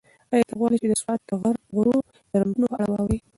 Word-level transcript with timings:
ایا 0.31 0.45
ته 0.47 0.53
غواړې 0.59 0.75
چې 0.81 0.87
د 0.89 0.93
سوات 1.01 1.19
د 1.27 1.31
غرو 1.73 1.95
د 2.31 2.31
رنګونو 2.41 2.67
په 2.71 2.75
اړه 2.81 2.87
واورې؟ 2.89 3.17